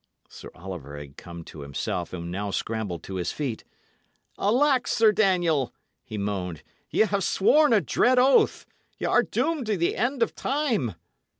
[0.29, 3.63] Sir Oliver had come to himself, and now scrambled to his feet.
[4.39, 8.65] "Alack, Sir Daniel!" he moaned, "y' 'ave sworn a dread oath;
[8.97, 10.95] y' are doomed to the end of time."